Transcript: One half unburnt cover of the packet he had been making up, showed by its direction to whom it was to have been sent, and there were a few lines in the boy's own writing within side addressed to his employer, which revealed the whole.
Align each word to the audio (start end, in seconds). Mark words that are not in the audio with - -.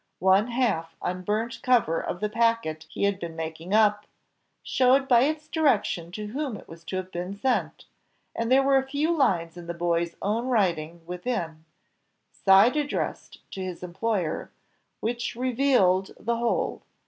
One 0.17 0.47
half 0.47 0.95
unburnt 1.03 1.59
cover 1.61 2.01
of 2.03 2.21
the 2.21 2.27
packet 2.27 2.87
he 2.89 3.03
had 3.03 3.19
been 3.19 3.35
making 3.35 3.71
up, 3.71 4.07
showed 4.63 5.07
by 5.07 5.25
its 5.25 5.47
direction 5.47 6.11
to 6.13 6.25
whom 6.29 6.57
it 6.57 6.67
was 6.67 6.83
to 6.85 6.95
have 6.95 7.11
been 7.11 7.35
sent, 7.35 7.85
and 8.35 8.51
there 8.51 8.63
were 8.63 8.77
a 8.79 8.87
few 8.87 9.15
lines 9.15 9.57
in 9.57 9.67
the 9.67 9.75
boy's 9.75 10.15
own 10.19 10.47
writing 10.47 11.03
within 11.05 11.65
side 12.31 12.75
addressed 12.77 13.47
to 13.51 13.61
his 13.63 13.83
employer, 13.83 14.49
which 15.01 15.35
revealed 15.35 16.09
the 16.19 16.37
whole. 16.37 16.81